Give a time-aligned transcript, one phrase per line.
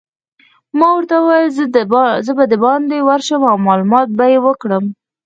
[0.77, 1.49] ما ورته وویل:
[2.27, 4.83] زه به دباندې ورشم او معلومات به يې وکړم.